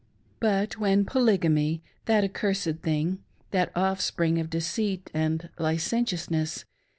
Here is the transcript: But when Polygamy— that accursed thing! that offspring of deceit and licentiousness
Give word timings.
But 0.39 0.79
when 0.79 1.05
Polygamy— 1.05 1.83
that 2.07 2.23
accursed 2.23 2.79
thing! 2.81 3.19
that 3.51 3.71
offspring 3.75 4.39
of 4.39 4.49
deceit 4.49 5.11
and 5.13 5.49
licentiousness 5.59 6.65